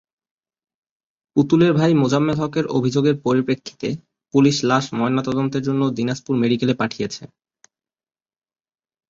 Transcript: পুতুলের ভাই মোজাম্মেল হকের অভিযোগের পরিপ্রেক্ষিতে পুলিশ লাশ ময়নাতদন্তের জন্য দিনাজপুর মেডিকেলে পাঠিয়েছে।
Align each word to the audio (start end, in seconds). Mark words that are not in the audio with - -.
পুতুলের 1.35 1.71
ভাই 1.73 1.91
মোজাম্মেল 1.93 2.37
হকের 2.39 2.65
অভিযোগের 2.67 3.15
পরিপ্রেক্ষিতে 3.25 3.89
পুলিশ 4.33 4.55
লাশ 4.63 4.85
ময়নাতদন্তের 4.93 5.63
জন্য 5.63 5.81
দিনাজপুর 5.89 6.33
মেডিকেলে 6.37 6.73
পাঠিয়েছে। 6.73 7.23